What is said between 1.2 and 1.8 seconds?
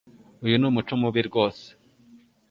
rwose.